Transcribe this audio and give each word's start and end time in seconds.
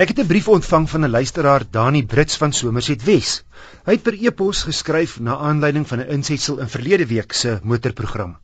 Ek 0.00 0.08
het 0.08 0.20
'n 0.20 0.26
brief 0.26 0.48
ontvang 0.48 0.88
van 0.90 1.04
'n 1.04 1.10
luisteraar, 1.10 1.64
Dani 1.70 2.06
Brits 2.06 2.36
van 2.36 2.52
Somerset 2.52 3.02
Wes. 3.04 3.44
Hy 3.84 3.92
het 3.92 4.02
per 4.02 4.14
e-pos 4.14 4.62
geskryf 4.62 5.20
na 5.20 5.36
aanleiding 5.36 5.88
van 5.88 6.00
'n 6.00 6.08
insetsel 6.08 6.58
in 6.58 6.68
verlede 6.68 7.06
week 7.06 7.32
se 7.32 7.60
motorprogram. 7.62 8.38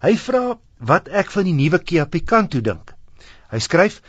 Hy 0.00 0.16
vra 0.16 0.58
wat 0.78 1.08
ek 1.08 1.30
van 1.30 1.44
die 1.44 1.52
nuwe 1.52 1.78
Kia 1.78 2.04
Picanto 2.04 2.60
dink. 2.60 2.94
Hy 3.50 3.58
skryf: 3.58 4.00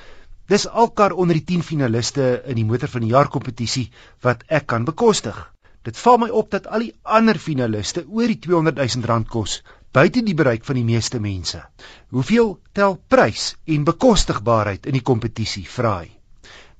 "Dis 0.47 0.67
alkar 0.67 1.11
onder 1.11 1.33
die 1.33 1.43
10 1.43 1.63
finaliste 1.63 2.43
in 2.45 2.55
die 2.55 2.65
motor 2.65 2.87
van 2.87 3.01
die 3.01 3.09
jaar 3.09 3.27
kompetisie 3.27 3.91
wat 4.21 4.43
ek 4.47 4.67
kan 4.67 4.85
bekostig. 4.85 5.53
Dit 5.81 5.97
val 5.97 6.17
my 6.17 6.29
op 6.29 6.51
dat 6.51 6.67
al 6.67 6.79
die 6.79 6.95
ander 7.01 7.39
finaliste 7.39 8.05
oor 8.07 8.27
die 8.27 8.39
200 8.39 8.77
000 8.95 9.05
rand 9.05 9.27
kos, 9.27 9.63
buite 9.91 10.23
die 10.23 10.35
bereik 10.35 10.63
van 10.63 10.75
die 10.75 10.83
meeste 10.93 11.19
mense. 11.19 11.63
Hoeveel 12.09 12.59
tel 12.71 13.01
prys 13.07 13.55
en 13.65 13.83
bekostigbaarheid 13.83 14.85
in 14.85 14.93
die 14.93 15.01
kompetisie?" 15.01 15.65
vra 15.65 15.99
hy. 15.99 16.22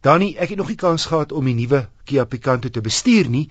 Danny, 0.04 0.34
ek 0.36 0.50
het 0.52 0.60
nog 0.60 0.68
nie 0.68 0.76
kans 0.76 1.06
gehad 1.08 1.32
om 1.32 1.46
die 1.48 1.56
nuwe 1.56 1.86
Kia 2.04 2.26
Picanto 2.28 2.68
te 2.68 2.82
bestuur 2.84 3.30
nie, 3.32 3.46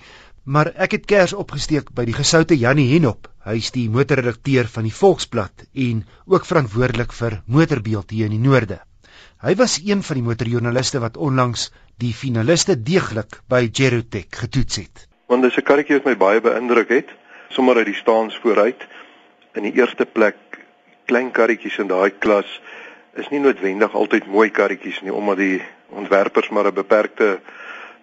maar 0.44 0.68
ek 0.84 0.98
het 0.98 1.06
kers 1.08 1.32
opgesteek 1.32 1.94
by 1.96 2.04
die 2.04 2.12
gesoute 2.12 2.58
Jannie 2.60 2.90
Henop. 2.90 3.30
Hy 3.46 3.54
is 3.56 3.70
die 3.72 3.86
motorredakteur 3.88 4.68
van 4.74 4.84
die 4.84 4.92
Volksblad 4.92 5.64
en 5.86 6.02
ook 6.28 6.44
verantwoordelik 6.44 7.16
vir 7.16 7.38
motorbeeld 7.48 8.12
hier 8.12 8.28
in 8.28 8.36
die 8.36 8.42
noorde. 8.44 8.82
Hy 9.40 9.56
was 9.62 9.78
een 9.80 10.04
van 10.04 10.20
die 10.20 10.26
motorjoernaliste 10.28 11.00
wat 11.00 11.16
onlangs 11.16 11.70
die 11.96 12.12
finaliste 12.12 12.76
deeglik 12.76 13.40
by 13.48 13.64
Gerotech 13.72 14.28
getoets 14.44 14.84
het. 14.84 15.08
Want 15.32 15.48
dis 15.48 15.56
'n 15.56 15.64
karretjie 15.64 16.02
wat 16.02 16.12
my 16.12 16.16
baie 16.16 16.40
beïndruk 16.40 16.92
het, 16.92 17.08
sommer 17.48 17.76
uit 17.80 17.86
die 17.86 18.00
staans 18.02 18.36
vooruit. 18.44 18.88
In 19.56 19.62
die 19.62 19.72
eerste 19.80 20.04
plek 20.04 20.36
klein 21.06 21.32
karretjies 21.32 21.78
in 21.78 21.88
daai 21.88 22.10
klas 22.10 22.60
is 23.16 23.28
nie 23.30 23.40
noodwendig 23.40 23.94
altyd 23.94 24.26
mooi 24.26 24.50
karretjies 24.50 25.00
nie 25.00 25.12
omdat 25.12 25.36
die 25.36 25.62
ontwerpers 25.92 26.48
maar 26.48 26.66
'n 26.66 26.74
beperkte 26.74 27.40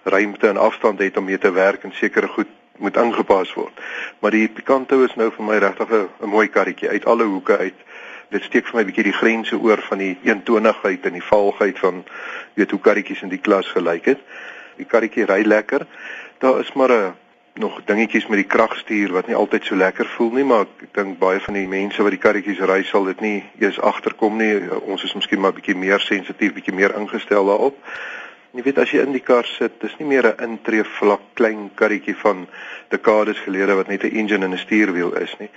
ruimte 0.04 0.48
en 0.48 0.58
afstand 0.58 1.00
het 1.00 1.18
om 1.18 1.24
mee 1.24 1.38
te 1.38 1.52
werk 1.52 1.84
en 1.84 1.92
sekere 1.94 2.28
goed 2.28 2.48
moet 2.78 2.98
aangepas 2.98 3.54
word. 3.54 3.80
Maar 4.20 4.32
die 4.32 4.48
Picanto 4.48 5.04
is 5.04 5.16
nou 5.16 5.32
vir 5.36 5.46
my 5.46 5.58
regtig 5.58 5.90
'n 5.92 6.30
mooi 6.30 6.48
karretjie 6.48 6.90
uit 6.90 7.06
alle 7.06 7.24
hoeke 7.24 7.58
uit. 7.58 7.76
Dit 8.30 8.44
steek 8.44 8.68
vir 8.68 8.76
my 8.76 8.82
'n 8.82 8.86
bietjie 8.86 9.04
die 9.04 9.20
grense 9.22 9.58
oor 9.58 9.82
van 9.90 9.98
die 9.98 10.18
eentonigheid 10.24 11.06
en 11.06 11.14
die 11.14 11.24
valgheid 11.24 11.80
van 11.80 12.04
weet 12.54 12.72
hoe 12.72 12.80
karretjies 12.80 13.22
in 13.22 13.30
die 13.30 13.42
klas 13.42 13.68
gelyk 13.68 14.06
het. 14.06 14.20
Die 14.76 14.86
karretjie 14.86 15.26
ry 15.26 15.44
lekker. 15.46 15.86
Daar 16.38 16.60
is 16.60 16.74
maar 16.74 16.92
'n 16.92 17.14
nog 17.54 17.82
dingetjies 17.86 18.28
met 18.28 18.40
die 18.40 18.48
kragstuur 18.48 19.12
wat 19.12 19.28
nie 19.28 19.36
altyd 19.36 19.66
so 19.66 19.76
lekker 19.76 20.08
voel 20.16 20.32
nie, 20.32 20.44
maar 20.44 20.68
ek 20.82 20.94
dink 20.96 21.18
baie 21.20 21.40
van 21.40 21.54
die 21.54 21.68
mense 21.68 22.04
wat 22.04 22.16
die 22.16 22.22
karretjies 22.22 22.62
ry 22.70 22.84
sal 22.84 23.10
dit 23.10 23.22
nie 23.22 23.44
eers 23.60 23.80
agterkom 23.80 24.38
nie. 24.38 24.54
Ons 24.80 25.04
is 25.04 25.16
miskien 25.18 25.42
maar 25.44 25.54
bietjie 25.54 25.76
meer 25.76 26.00
sensitief, 26.00 26.54
bietjie 26.54 26.76
meer 26.76 26.96
ingestel 27.00 27.52
daarop. 27.52 27.78
Jy 28.54 28.64
weet 28.66 28.80
as 28.82 28.94
jy 28.94 29.04
in 29.06 29.14
die 29.14 29.22
kar 29.22 29.46
sit, 29.46 29.76
dis 29.82 29.94
nie 30.00 30.08
meer 30.10 30.26
'n 30.26 30.44
intree 30.44 30.84
vlak 30.84 31.22
klein 31.36 31.70
karretjie 31.76 32.16
van 32.16 32.48
dekades 32.90 33.38
gelede 33.46 33.76
wat 33.76 33.88
net 33.88 34.04
'n 34.04 34.16
engine 34.16 34.46
en 34.46 34.54
'n 34.54 34.58
stuurwiel 34.58 35.14
is 35.22 35.36
nie. 35.40 35.50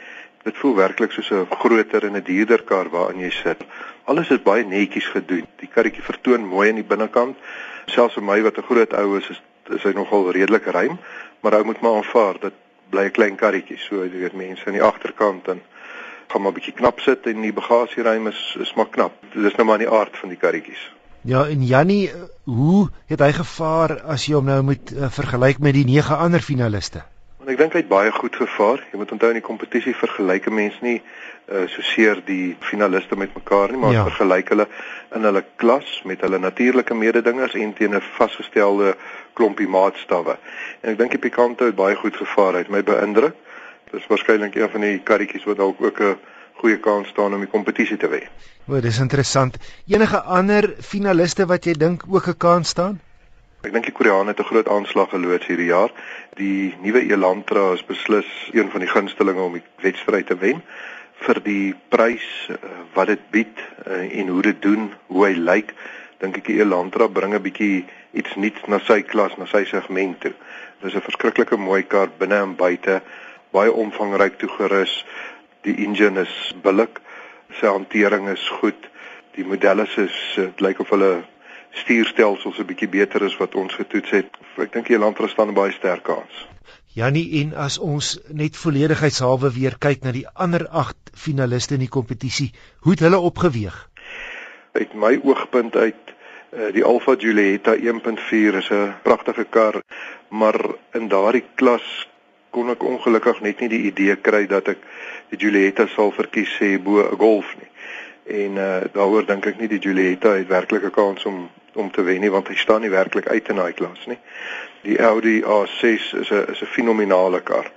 Dit 0.45 0.57
voel 0.57 0.75
werklik 0.75 1.13
soos 1.13 1.31
'n 1.31 1.47
groter 1.51 2.05
en 2.05 2.17
'n 2.17 2.25
duurder 2.25 2.63
kar 2.63 2.91
waarin 2.91 3.21
jy 3.21 3.31
sit. 3.31 3.65
Alles 4.05 4.31
is 4.31 4.43
baie 4.43 4.65
netjies 4.65 5.07
gedoen. 5.07 5.47
Die 5.57 5.69
karretjie 5.69 6.03
vertoon 6.03 6.45
mooi 6.47 6.69
aan 6.69 6.81
die 6.83 6.91
binnekant. 6.93 7.37
Selfs 7.87 8.15
vir 8.15 8.23
my 8.23 8.43
wat 8.43 8.59
'n 8.59 8.63
groot 8.63 8.93
ou 8.93 9.17
is, 9.19 9.31
is 9.31 9.43
is 9.71 9.83
hy 9.83 9.93
nogal 9.93 10.31
redelik 10.33 10.65
ruim, 10.65 10.99
maar 11.41 11.55
ou 11.59 11.65
moet 11.65 11.81
maar 11.81 12.01
aanvaar 12.01 12.39
dat 12.41 12.57
bly 12.91 13.05
'n 13.05 13.17
klein 13.19 13.37
karretjie, 13.37 13.79
so 13.79 14.05
jy 14.05 14.11
weet 14.11 14.33
mense 14.33 14.67
aan 14.67 14.79
die 14.79 14.83
agterkant 14.83 15.49
en 15.49 15.63
gaan 16.29 16.43
maar 16.43 16.53
bietjie 16.53 16.75
knap 16.75 17.01
sit 17.01 17.27
en 17.27 17.41
die 17.43 17.53
bagasieruim 17.53 18.27
is 18.27 18.57
is 18.61 18.75
maar 18.75 18.89
knap. 18.89 19.13
Dit 19.33 19.45
is 19.45 19.55
nou 19.57 19.67
maar 19.67 19.81
in 19.81 19.89
die 19.89 19.97
aard 19.99 20.17
van 20.17 20.29
die 20.29 20.39
karretjies. 20.39 20.91
Ja, 21.23 21.47
en 21.47 21.63
Jannie, 21.63 22.11
hoe 22.45 22.89
het 23.07 23.21
hy 23.21 23.33
gevaar 23.33 24.01
as 24.11 24.27
jy 24.27 24.35
hom 24.35 24.49
nou 24.51 24.63
moet 24.63 24.93
uh, 24.93 25.11
vergelyk 25.11 25.59
met 25.59 25.75
die 25.75 25.85
nege 25.87 26.15
ander 26.15 26.43
finaliste? 26.43 27.05
Want 27.43 27.57
ek 27.57 27.59
dink 27.59 27.73
hy 27.75 27.81
het 27.83 27.89
baie 27.91 28.11
goed 28.15 28.37
gevaar. 28.39 28.85
Jy 28.93 28.99
moet 29.01 29.13
onthou 29.17 29.29
in 29.33 29.41
die 29.41 29.43
kompetisie 29.43 29.97
vergelyk 29.99 30.45
mense 30.55 30.79
nie 30.79 31.01
uh 31.51 31.65
so 31.67 31.83
seer 31.83 32.21
die 32.23 32.55
finaliste 32.63 33.19
met 33.19 33.35
mekaar 33.35 33.75
nie, 33.75 33.81
maar 33.83 33.97
ja. 33.97 34.05
vergelyk 34.07 34.53
hulle 34.55 34.69
in 35.19 35.27
hulle 35.27 35.43
klas 35.59 35.91
met 36.07 36.23
hulle 36.23 36.39
natuurlike 36.39 36.95
mededingers 36.95 37.59
en 37.59 37.75
teen 37.75 37.99
'n 37.99 38.05
vasgestelde 38.15 38.95
klompie 39.35 39.67
maatstawwe. 39.67 40.39
En 40.83 40.93
ek 40.93 40.99
dink 41.03 41.19
die 41.19 41.23
Picanto 41.27 41.67
het 41.67 41.75
baie 41.75 41.99
goed 41.99 42.17
gevaar. 42.17 42.53
Hy 42.55 42.63
het 42.63 42.71
my 42.71 42.85
beïndruk. 42.87 43.35
Dit 43.91 44.01
is 44.01 44.07
waarskynlik 44.07 44.55
een 44.55 44.71
van 44.71 44.81
die 44.81 44.99
karretjies 45.03 45.45
wat 45.51 45.57
dalk 45.57 45.83
ook 45.83 46.01
'n 46.01 46.19
goeie 46.63 46.79
kans 46.79 47.09
staan 47.09 47.35
om 47.35 47.41
die 47.41 47.51
kompetisie 47.51 47.97
te 47.97 48.09
wen. 48.09 48.29
O, 48.69 48.81
dis 48.81 48.99
interessant. 48.99 49.59
Enige 49.87 50.23
ander 50.23 50.75
finaliste 50.79 51.47
wat 51.47 51.65
jy 51.65 51.75
dink 51.75 52.05
ook 52.07 52.29
'n 52.29 52.37
kans 52.39 52.69
staan? 52.69 53.01
Ek 53.63 53.71
dink 53.71 53.87
die 53.87 53.95
Koreane 53.95 54.33
het 54.33 54.41
'n 54.43 54.51
groot 54.51 54.69
aanslag 54.69 55.11
geloods 55.11 55.47
hierdie 55.47 55.71
jaar. 55.71 55.93
Die 56.35 56.75
nuwe 56.83 57.03
Elantra 57.07 57.73
is 57.73 57.85
beslis 57.87 58.27
een 58.51 58.71
van 58.71 58.81
die 58.81 58.89
gunstelinge 58.89 59.41
om 59.41 59.53
die 59.53 59.63
wedstryd 59.85 60.27
te 60.27 60.37
wen 60.37 60.63
vir 61.23 61.41
die 61.43 61.75
prys 61.89 62.27
uh, 62.51 62.57
wat 62.95 63.07
dit 63.07 63.31
bied 63.31 63.63
uh, 63.87 64.19
en 64.19 64.29
hoe 64.29 64.43
dit 64.43 64.63
doen, 64.63 64.91
hoe 65.07 65.27
hy 65.27 65.35
lyk. 65.39 65.71
Dink 66.19 66.37
ek 66.37 66.51
die 66.51 66.59
Elantra 66.59 67.07
bring 67.07 67.35
'n 67.35 67.43
bietjie 67.43 67.85
iets 68.11 68.35
nuuts 68.35 68.67
na 68.67 68.81
sy 68.83 69.03
klas, 69.03 69.39
na 69.39 69.47
sy 69.47 69.65
segment 69.65 70.21
toe. 70.21 70.35
Dit 70.81 70.91
is 70.91 70.99
'n 70.99 71.07
verskriklike 71.07 71.57
mooi 71.57 71.83
kar 71.83 72.11
binne 72.19 72.43
en 72.43 72.57
buite, 72.57 73.01
baie 73.53 73.73
omvangryk 73.73 74.39
toegerus. 74.39 75.05
Die 75.63 75.87
engine 75.87 76.21
is 76.27 76.53
billik, 76.63 76.99
sy 77.61 77.67
hantering 77.67 78.29
is 78.29 78.49
goed. 78.49 78.91
Die 79.39 79.45
modelle 79.45 79.87
is 79.87 80.35
dit 80.35 80.61
lyk 80.61 80.81
of 80.81 80.91
hulle 80.91 81.23
stuurstelsels 81.73 82.59
'n 82.59 82.67
bietjie 82.67 82.89
beter 82.89 83.23
is 83.23 83.37
wat 83.37 83.55
ons 83.55 83.75
getoets 83.75 84.11
het. 84.11 84.29
Ek 84.57 84.73
dink 84.73 84.87
die 84.87 84.99
land 84.99 85.19
staan 85.27 85.55
baie 85.55 85.73
sterk 85.73 86.03
kans. 86.03 86.47
Jannie 86.93 87.41
en 87.41 87.55
as 87.57 87.79
ons 87.79 88.19
net 88.29 88.57
volledigheidshalwe 88.57 89.53
weer 89.55 89.77
kyk 89.81 90.03
na 90.05 90.13
die 90.13 90.27
ander 90.35 90.67
8 90.69 91.15
finaliste 91.17 91.75
in 91.75 91.81
die 91.81 91.89
kompetisie, 91.89 92.51
hoe 92.85 92.93
het 92.93 93.01
hulle 93.01 93.19
opgeweeg? 93.19 93.89
Uit 94.73 94.93
my 94.95 95.15
oogpunt 95.25 95.77
uit 95.77 96.13
uh, 96.53 96.69
die 96.73 96.85
Alfa 96.85 97.15
Giulietta 97.17 97.75
1.4 97.77 98.61
is 98.61 98.69
'n 98.71 98.93
pragtige 99.03 99.45
kar, 99.45 99.81
maar 100.29 100.61
in 100.93 101.09
daardie 101.09 101.45
klas 101.55 102.09
kon 102.51 102.69
ek 102.71 102.85
ongelukkig 102.85 103.41
net 103.41 103.61
nie 103.61 103.69
die 103.69 103.83
idee 103.89 104.17
kry 104.17 104.47
dat 104.47 104.69
ek 104.69 104.85
die 105.33 105.41
Giulietta 105.41 105.87
sal 105.87 106.13
verkies 106.13 106.53
sê 106.61 106.77
bo 106.77 107.01
'n 107.01 107.17
Golf 107.17 107.57
nie. 107.57 107.71
En 108.45 108.57
uh 108.57 108.85
daaroor 108.93 109.27
dink 109.27 109.47
ek 109.47 109.59
nie 109.59 109.69
die 109.69 109.81
Giulietta 109.81 110.37
het 110.37 110.49
werklik 110.49 110.85
'n 110.85 110.91
kans 110.91 111.25
om 111.25 111.49
om 111.75 111.91
te 111.91 112.03
wen 112.03 112.21
nie 112.21 112.31
want 112.31 112.49
hy 112.49 112.57
staan 112.57 112.81
nie 112.81 112.91
werklik 112.91 113.29
uit 113.29 113.49
in 113.49 113.57
daai 113.57 113.73
klas 113.73 114.07
nie. 114.07 114.19
Die 114.83 114.99
Audi 114.99 115.43
A6 115.43 116.13
is 116.21 116.31
'n 116.31 116.51
is 116.53 116.63
'n 116.63 116.75
fenominale 116.75 117.41
kar. 117.41 117.71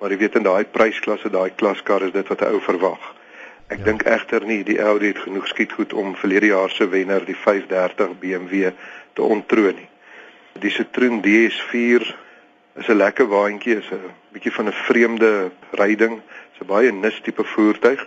Maar 0.00 0.10
jy 0.10 0.18
weet 0.18 0.34
in 0.34 0.42
daai 0.42 0.64
prysklasse, 0.64 1.30
daai 1.30 1.50
klaskar 1.54 2.02
is 2.02 2.12
dit 2.12 2.28
wat 2.28 2.40
'n 2.40 2.52
ou 2.52 2.60
verwag. 2.60 3.14
Ek 3.68 3.78
ja. 3.78 3.84
dink 3.84 4.02
egter 4.02 4.44
nie 4.44 4.64
die 4.64 4.80
Audi 4.82 5.06
het 5.06 5.18
genoeg 5.18 5.46
skietgoed 5.46 5.92
om 5.92 6.16
verlede 6.16 6.46
jaar 6.46 6.70
se 6.70 6.88
wenner, 6.88 7.24
die 7.24 7.36
530 7.36 8.18
BMW, 8.18 8.72
te 9.12 9.22
ontroon 9.22 9.74
nie. 9.74 9.88
Die 10.58 10.70
Citroen 10.70 11.20
DS4 11.22 12.02
is 12.74 12.88
'n 12.88 12.96
lekker 12.96 13.28
waantjie, 13.28 13.76
is 13.76 13.90
'n 13.90 14.10
bietjie 14.32 14.52
van 14.52 14.66
'n 14.66 14.72
vreemde 14.72 15.50
ryding, 15.70 16.20
is 16.52 16.60
'n 16.60 16.66
baie 16.66 16.92
nis 16.92 17.20
tipe 17.20 17.44
voertuig. 17.44 18.06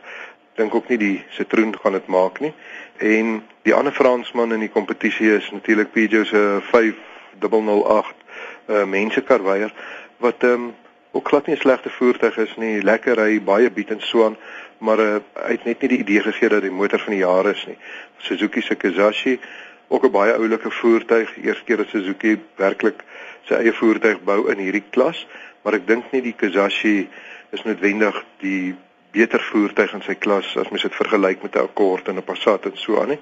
Dink 0.56 0.76
ook 0.76 0.88
nie 0.88 0.98
die 0.98 1.24
Citroen 1.30 1.74
gaan 1.82 1.98
dit 1.98 2.08
maak 2.08 2.40
nie. 2.40 2.54
En 2.98 3.44
die 3.62 3.74
ander 3.74 3.94
Fransman 3.94 4.54
in 4.54 4.60
die 4.60 4.70
kompetisie 4.70 5.32
is 5.36 5.50
natuurlik 5.52 5.92
Peugeot 5.92 6.28
se 6.28 6.60
5008 6.72 8.22
uh 8.68 8.84
mensekarweier 8.86 9.74
wat 10.18 10.44
ehm 10.44 10.54
um, 10.54 10.74
ook 11.12 11.28
glad 11.28 11.48
nie 11.48 11.56
'n 11.56 11.60
slegte 11.60 11.90
voertuig 11.90 12.38
is 12.38 12.56
nie, 12.56 12.82
lekker 12.82 13.16
ry, 13.18 13.42
baie 13.42 13.72
bied 13.72 13.90
en 13.90 14.02
so 14.02 14.26
aan, 14.26 14.38
maar 14.78 15.00
uh 15.00 15.20
hy 15.34 15.52
het 15.52 15.64
net 15.64 15.82
nie 15.82 15.90
die 15.90 16.00
idee 16.00 16.22
gegee 16.22 16.50
dat 16.50 16.62
die 16.62 16.72
motor 16.72 17.00
van 17.00 17.14
die 17.14 17.22
jaar 17.22 17.46
is 17.50 17.66
nie. 17.66 17.78
Suzuki 18.18 18.62
se 18.62 18.76
Kizashi 18.76 19.40
ook 19.88 20.06
'n 20.06 20.12
baie 20.12 20.34
oulike 20.34 20.72
voertuig, 20.72 21.38
eerste 21.44 21.64
keer 21.64 21.78
dat 21.78 21.88
Suzuki 21.88 22.40
werklik 22.56 23.04
sy 23.44 23.54
eie 23.54 23.74
voertuig 23.74 24.24
bou 24.24 24.52
in 24.52 24.58
hierdie 24.58 24.84
klas, 24.90 25.28
maar 25.62 25.74
ek 25.74 25.88
dink 25.88 26.12
nie 26.12 26.22
die 26.22 26.36
Kizashi 26.38 27.10
is 27.52 27.64
noodwendig 27.64 28.26
die 28.38 28.76
beter 29.14 29.42
voertuig 29.52 29.94
in 29.94 30.02
sy 30.02 30.16
klas 30.16 30.50
as 30.58 30.70
mens 30.74 30.86
dit 30.88 30.96
vergelyk 30.96 31.44
met 31.46 31.56
'n 31.56 31.68
Accord 31.70 32.08
en 32.08 32.18
'n 32.18 32.24
Passat 32.24 32.66
en 32.66 32.78
so 32.78 33.00
aan 33.02 33.14
nie. 33.14 33.20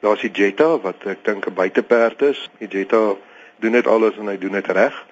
Daar's 0.00 0.20
die 0.20 0.30
Jetta 0.30 0.78
wat 0.78 1.06
ek 1.06 1.24
dink 1.24 1.46
'n 1.46 1.54
buiteperd 1.54 2.22
is. 2.22 2.50
Die 2.58 2.68
Jetta 2.68 3.14
doen 3.60 3.72
dit 3.72 3.86
alles 3.86 4.16
en 4.18 4.26
hy 4.26 4.38
doen 4.38 4.52
dit 4.52 4.66
reg. 4.66 5.06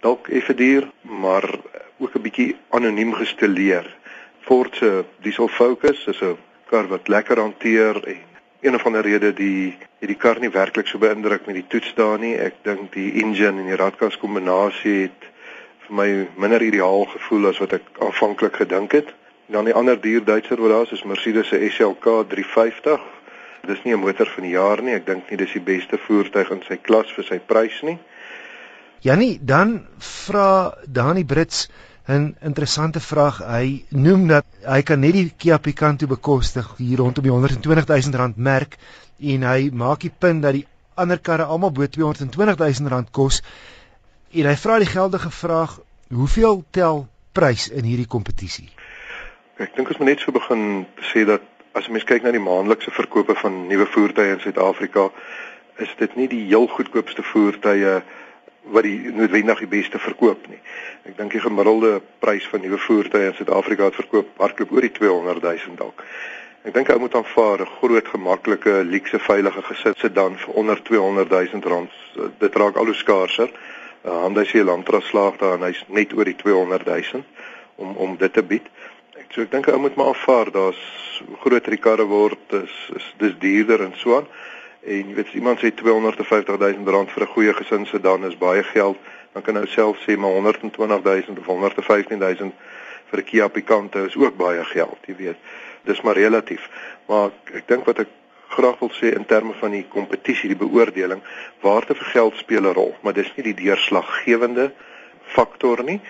Dalk 0.00 0.28
effe 0.28 0.54
duur, 0.54 0.90
maar 1.02 1.58
ook 1.98 2.14
'n 2.14 2.22
bietjie 2.22 2.56
anoniem 2.70 3.14
gestileer. 3.14 3.96
Ford 4.40 4.76
se 4.76 5.04
Diesel 5.20 5.48
Focus 5.48 6.06
is 6.06 6.20
'n 6.22 6.38
kar 6.70 6.86
wat 6.88 7.08
lekker 7.08 7.38
hanteer 7.38 8.06
en 8.06 8.26
een 8.60 8.74
of 8.74 8.86
ander 8.86 9.02
rede 9.02 9.32
die 9.32 9.76
het 9.98 10.08
die 10.08 10.16
kar 10.16 10.38
nie 10.40 10.50
werklik 10.50 10.86
so 10.86 10.98
beïndruk 10.98 11.46
met 11.46 11.54
die 11.54 11.66
toets 11.68 11.94
daar 11.94 12.18
nie. 12.18 12.36
Ek 12.36 12.54
dink 12.62 12.92
die 12.92 13.12
engine 13.22 13.60
en 13.60 13.66
die 13.66 13.76
radkas 13.76 14.18
kombinasie 14.18 15.02
het 15.02 15.26
vir 15.86 15.94
my 15.94 16.08
minder 16.36 16.62
ideaal 16.62 17.04
gevoel 17.04 17.48
as 17.48 17.58
wat 17.58 17.72
ek 17.72 17.82
aanvanklik 17.98 18.56
gedink 18.56 18.92
het. 18.92 19.14
Dan 19.48 19.64
die 19.64 19.72
ander 19.72 19.96
duur 19.96 20.24
Duitser 20.24 20.60
wat 20.60 20.70
daar 20.70 20.82
is, 20.82 20.90
is 20.92 21.04
Mercedes 21.08 21.48
se 21.48 21.70
SLK 21.70 22.04
350. 22.28 23.00
Dis 23.64 23.82
nie 23.84 23.94
'n 23.94 24.00
motor 24.00 24.26
van 24.26 24.44
die 24.44 24.52
jaar 24.52 24.82
nie. 24.82 24.94
Ek 24.94 25.06
dink 25.06 25.30
nie 25.30 25.36
dis 25.36 25.52
die 25.52 25.60
beste 25.60 25.98
voertuig 25.98 26.50
in 26.50 26.62
sy 26.68 26.76
klas 26.76 27.12
vir 27.16 27.24
sy 27.24 27.38
prys 27.38 27.82
nie. 27.82 27.98
Janie, 29.00 29.38
dan 29.42 29.86
vra 29.98 30.74
Dani 30.84 31.24
Brits 31.24 31.68
'n 32.08 32.36
interessante 32.42 33.00
vraag. 33.00 33.38
Hy 33.38 33.84
noem 33.88 34.26
dat 34.28 34.44
hy 34.66 34.82
kan 34.82 35.00
net 35.00 35.12
die 35.12 35.32
Kia 35.36 35.58
Picanto 35.58 36.06
bekostig 36.06 36.76
hier 36.76 36.98
rondom 36.98 37.22
die 37.22 37.32
120 37.32 37.86
000 37.86 38.16
rand 38.16 38.36
merk 38.36 38.76
en 39.18 39.42
hy 39.42 39.70
maak 39.72 40.00
die 40.00 40.12
punt 40.18 40.42
dat 40.42 40.52
die 40.52 40.66
ander 40.94 41.18
karre 41.18 41.44
almal 41.44 41.72
bo 41.72 41.86
220 41.86 42.80
000 42.80 42.88
rand 42.88 43.10
kos. 43.10 43.42
En 44.32 44.46
hy 44.46 44.56
vra 44.56 44.78
die 44.78 44.92
geldige 44.92 45.30
vraag: 45.30 45.80
Hoeveel 46.10 46.64
tel 46.70 47.06
prys 47.32 47.68
in 47.68 47.84
hierdie 47.84 48.06
kompetisie? 48.06 48.68
Ek 49.58 49.72
dink 49.74 49.88
ons 49.90 49.98
moet 49.98 50.12
net 50.12 50.20
so 50.22 50.30
begin 50.30 50.84
sê 51.10 51.24
dat 51.26 51.42
as 51.74 51.88
jy 51.88 51.94
mens 51.96 52.04
kyk 52.06 52.22
na 52.22 52.30
die 52.30 52.42
maandelikse 52.42 52.92
verkope 52.94 53.34
van 53.40 53.56
nuwe 53.66 53.88
voertuie 53.90 54.30
in 54.30 54.38
Suid-Afrika, 54.38 55.08
is 55.82 55.90
dit 55.98 56.12
nie 56.14 56.28
die 56.30 56.44
heel 56.44 56.68
goedkoopste 56.70 57.24
voertuie 57.26 57.96
wat 58.70 58.86
die 58.86 59.10
noodwendig 59.16 59.64
die 59.64 59.70
beste 59.72 59.98
verkoop 59.98 60.44
nie. 60.46 60.60
Ek 61.10 61.16
dink 61.18 61.34
die 61.34 61.42
gemiddelde 61.42 61.96
prys 62.22 62.46
van 62.52 62.62
nuwe 62.62 62.78
voertuie 62.84 63.32
in 63.32 63.34
Suid-Afrika 63.34 63.88
het 63.88 63.98
verkoop 63.98 64.38
hardloop 64.38 64.76
oor 64.76 64.86
die 64.86 64.92
200 64.94 65.42
000 65.48 65.74
dalk. 65.80 66.04
Ek 66.62 66.76
dink 66.76 66.92
ou 66.94 67.00
moet 67.02 67.16
aanvaar 67.18 67.64
'n 67.64 67.72
groot 67.80 68.12
gemaklike 68.14 68.76
luukse 68.86 69.18
veilige 69.18 69.62
gesit 69.72 69.98
sit 69.98 70.14
dan 70.14 70.38
vir 70.38 70.54
onder 70.54 70.82
200 70.82 71.34
000 71.34 71.66
rand. 71.66 71.90
Dit 72.38 72.54
raak 72.54 72.76
al 72.76 72.92
hoe 72.92 72.94
skaarser. 72.94 73.50
Uh, 74.06 74.22
Hyundai 74.22 74.46
se 74.46 74.58
Elantra 74.58 75.00
slaag 75.00 75.42
daar 75.42 75.58
en 75.58 75.66
hy's 75.66 75.82
net 75.88 76.14
oor 76.14 76.24
die 76.24 76.36
200 76.36 76.86
000 76.86 77.24
om 77.74 77.96
om 77.96 78.16
dit 78.16 78.32
te 78.32 78.42
bied. 78.42 78.70
So 79.30 79.42
ek 79.42 79.50
dink 79.50 79.68
ou 79.68 79.78
moet 79.78 79.96
maar 79.96 80.12
aanvaar 80.12 80.50
daar's 80.52 80.84
groter 81.40 81.70
die 81.70 81.82
karre 81.82 82.06
word 82.06 82.52
is, 82.62 82.74
is 82.96 83.14
dis 83.18 83.34
duurder 83.38 83.82
en 83.84 83.94
so 83.96 84.16
aan 84.16 84.28
en 84.88 85.10
jy 85.10 85.14
weet 85.14 85.28
as 85.28 85.36
iemand 85.36 85.60
sê 85.60 85.70
250 85.74 86.58
000 86.58 86.92
rand 86.94 87.10
vir 87.12 87.22
'n 87.22 87.32
goeie 87.34 87.54
gesin 87.54 87.86
se 87.86 88.00
dan 88.00 88.24
is 88.24 88.38
baie 88.38 88.62
geld, 88.62 88.96
dan 89.32 89.42
kan 89.42 89.54
nou 89.54 89.66
self 89.66 89.96
sê 90.06 90.16
maar 90.16 90.30
120 90.30 91.02
000 91.02 91.38
of 91.38 91.46
115 91.46 92.18
000 92.18 92.52
vir 93.10 93.18
'n 93.18 93.24
Kia 93.24 93.48
Picanto 93.48 94.04
is 94.04 94.16
ook 94.16 94.36
baie 94.36 94.64
geld, 94.64 94.98
jy 95.06 95.16
weet. 95.16 95.36
Dis 95.84 96.00
maar 96.00 96.14
relatief. 96.14 96.68
Maar 97.06 97.26
ek, 97.26 97.54
ek 97.54 97.68
dink 97.68 97.84
wat 97.84 97.98
ek 97.98 98.08
graag 98.48 98.78
wil 98.78 98.90
sê 98.90 99.14
in 99.14 99.26
terme 99.26 99.52
van 99.52 99.70
die 99.70 99.86
kompetisie, 99.88 100.48
die 100.48 100.56
beoordeling, 100.56 101.22
waarde 101.60 101.94
vir 101.94 102.06
geld 102.06 102.36
speel 102.36 102.62
'n 102.62 102.74
rol, 102.74 102.96
maar 103.02 103.12
dis 103.12 103.32
nie 103.36 103.52
die 103.52 103.64
deurslaggewende 103.64 104.72
faktor 105.22 105.84
nie 105.84 106.00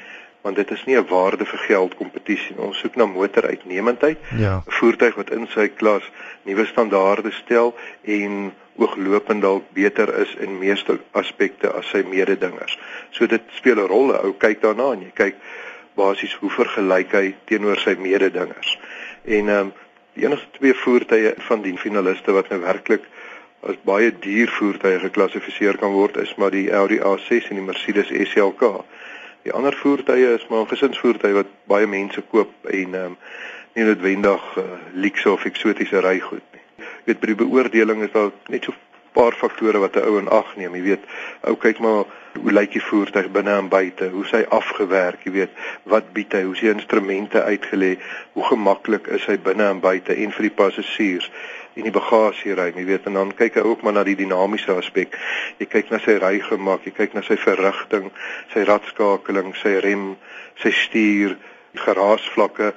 want 0.43 0.57
dit 0.57 0.71
is 0.71 0.85
nie 0.85 0.97
'n 0.97 1.07
waarde 1.09 1.45
vir 1.45 1.59
geld 1.59 1.95
kompetisie 1.95 2.55
nie. 2.57 2.65
Ons 2.65 2.79
soek 2.79 2.97
na 2.97 3.07
motoruitnemendheid. 3.07 4.19
Ja. 4.37 4.63
'n 4.67 4.73
Voertuig 4.73 5.15
wat 5.15 5.31
in 5.31 5.47
sy 5.47 5.69
klas 5.69 6.11
nuwe 6.43 6.67
standaarde 6.67 7.31
stel 7.31 7.75
en 8.03 8.53
ooglopend 8.77 9.43
dalk 9.43 9.65
beter 9.73 10.19
is 10.19 10.35
in 10.35 10.59
meeste 10.59 10.99
aspekte 11.11 11.73
as 11.73 11.89
sy 11.91 12.05
mededingers. 12.07 12.79
So 13.11 13.27
dit 13.27 13.43
speel 13.51 13.77
'n 13.77 13.89
rol. 13.89 14.15
Ou 14.15 14.33
kyk 14.33 14.61
daarna 14.61 14.93
en 14.93 15.03
jy 15.03 15.11
kyk 15.15 15.35
basies 15.95 16.35
hoe 16.35 16.51
vergelyk 16.51 17.13
hy 17.13 17.35
teenoor 17.45 17.77
sy 17.77 17.97
mededingers. 17.99 18.79
En 19.25 19.49
ehm 19.49 19.61
um, 19.61 19.73
die 20.19 20.27
enigste 20.27 20.51
twee 20.59 20.75
voertuie 20.75 21.35
van 21.47 21.63
die 21.63 21.77
finaliste 21.79 22.33
wat 22.33 22.49
nou 22.49 22.61
werklik 22.61 23.05
as 23.61 23.79
baie 23.87 24.11
duur 24.19 24.51
voertuie 24.51 24.99
geklassifiseer 25.03 25.79
kan 25.79 25.93
word 25.95 26.17
is 26.17 26.35
maar 26.37 26.51
die 26.55 26.71
Audi 26.71 26.99
A6 26.99 27.51
en 27.51 27.61
die 27.61 27.67
Mercedes 27.67 28.11
SLK. 28.31 28.85
Die 29.49 29.57
ander 29.57 29.73
voertuie 29.73 30.27
is 30.35 30.43
maar 30.53 30.67
gesinsvoertuie 30.69 31.33
wat 31.33 31.53
baie 31.73 31.87
mense 31.89 32.21
koop 32.21 32.67
en 32.69 32.97
ehm 32.99 33.05
um, 33.05 33.15
nie 33.79 33.85
noodwendig 33.87 34.43
uh, 34.61 34.65
luukse 34.93 35.31
of 35.31 35.47
eksotiese 35.49 36.03
rygoed 36.05 36.45
nie. 36.53 36.65
Jy 36.83 36.89
weet 37.07 37.21
by 37.23 37.31
die 37.31 37.37
beoordeling 37.39 38.03
is 38.05 38.13
daar 38.13 38.29
net 38.53 38.69
so 38.69 38.75
'n 38.75 38.88
paar 39.13 39.33
faktore 39.33 39.79
wat 39.79 39.97
'n 39.97 40.07
ou 40.09 40.19
in 40.19 40.29
ag 40.29 40.57
neem, 40.57 40.75
jy 40.75 40.83
weet. 40.83 41.05
Ou 41.49 41.57
kyk 41.57 41.79
maar 41.79 42.05
hoe 42.43 42.53
lyk 42.53 42.73
die 42.73 42.83
voertuig 42.83 43.31
binne 43.31 43.51
en 43.51 43.69
buite, 43.69 44.09
hoe 44.09 44.25
sy 44.27 44.45
afgewerk, 44.49 45.25
jy 45.25 45.33
weet, 45.33 45.51
wat 45.83 46.13
bied 46.13 46.33
hy, 46.33 46.43
hoe 46.43 46.57
sy 46.57 46.71
instrumente 46.71 47.43
uitgelê, 47.43 47.99
hoe 48.33 48.45
gemaklik 48.45 49.07
is 49.07 49.27
hy 49.27 49.39
binne 49.39 49.65
en 49.65 49.81
buite 49.81 50.15
en 50.15 50.33
vir 50.33 50.43
die 50.49 50.57
passasiers 50.63 51.31
en 51.79 51.83
die 51.87 51.95
bagasieruim, 51.95 52.75
jy 52.77 52.85
weet, 52.85 53.07
en 53.07 53.15
dan 53.15 53.35
kyk 53.35 53.55
hy 53.55 53.61
ook 53.61 53.83
maar 53.83 53.93
na 53.93 54.03
die 54.05 54.17
dinamiese 54.19 54.75
aspek. 54.75 55.15
Jy 55.59 55.67
kyk 55.67 55.91
na 55.91 56.01
sy 56.03 56.19
rygemak, 56.19 56.85
jy 56.85 56.91
kyk 56.97 57.15
na 57.15 57.23
sy 57.23 57.37
verrigting, 57.37 58.11
sy 58.55 58.65
radskakeling, 58.67 59.55
sy 59.63 59.77
rem, 59.85 60.17
sy 60.59 60.73
stuur, 60.75 61.37
geraasvlakke 61.79 62.73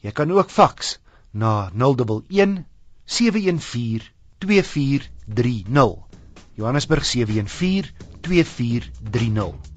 Jy 0.00 0.12
kan 0.12 0.32
ook 0.32 0.50
faks 0.50 0.98
na 1.32 1.70
011 1.74 2.64
714 3.04 4.02
2430. 4.38 6.09
Johannesburg 6.56 7.04
714 7.04 7.92
2430. 8.20 9.69